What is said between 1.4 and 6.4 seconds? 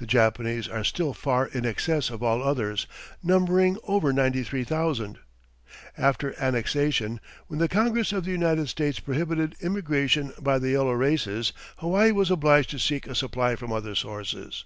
in excess of all others, numbering over 93,000. After